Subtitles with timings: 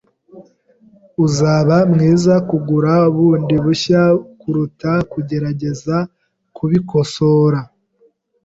[1.25, 4.03] Uzaba mwiza kugura bundi bushya
[4.39, 5.95] kuruta kugerageza
[6.55, 7.59] kubikosora.